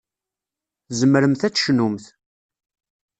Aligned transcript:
Tzemremt 0.87 1.41
ad 1.47 1.53
tecnumt. 1.53 2.05